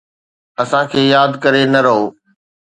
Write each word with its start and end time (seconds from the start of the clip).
اسان 0.61 0.83
کي 0.91 1.01
ياد 1.13 1.31
ڪري 1.43 1.63
نه 1.73 1.79
روءِ 1.85 2.05